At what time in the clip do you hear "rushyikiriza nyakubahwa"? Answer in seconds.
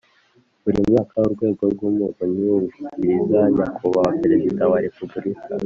2.63-4.17